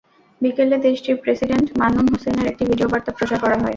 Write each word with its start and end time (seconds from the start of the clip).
বিকেলে 0.41 0.77
দেশটির 0.87 1.17
প্রেসিডেন্ট 1.23 1.67
মামনূন 1.79 2.07
হোসেইনের 2.13 2.47
একটি 2.51 2.63
ভিডিও 2.69 2.87
বার্তা 2.91 3.11
প্রচার 3.17 3.37
করা 3.43 3.55
হয়। 3.55 3.69